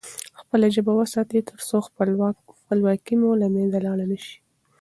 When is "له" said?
3.41-3.47